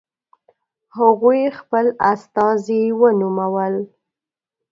[0.97, 3.75] هغوی خپل استازي ونومول.